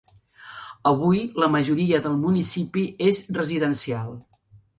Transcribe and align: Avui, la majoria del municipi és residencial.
Avui, 0.91 1.19
la 1.43 1.49
majoria 1.55 1.99
del 2.07 2.15
municipi 2.23 2.87
és 3.11 3.21
residencial. 3.39 4.11